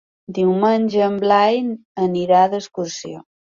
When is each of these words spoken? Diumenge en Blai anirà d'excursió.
Diumenge 0.37 1.03
en 1.09 1.21
Blai 1.25 1.61
anirà 2.09 2.43
d'excursió. 2.57 3.25